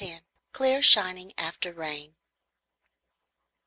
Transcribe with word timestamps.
CLEAR 0.51 0.81
SHINING 0.81 1.31
AFTER 1.37 1.71
RAIN. 1.71 2.15